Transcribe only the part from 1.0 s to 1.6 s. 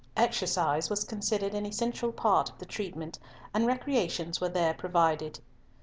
considered